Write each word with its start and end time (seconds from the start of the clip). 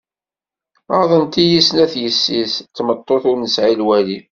Ɣaḍent-iyi 0.95 1.61
snat 1.67 1.93
yessi-s, 2.03 2.53
d 2.59 2.63
tmeṭṭut 2.75 3.23
ur 3.29 3.37
nesɛi 3.39 3.75
lwali. 3.81 4.19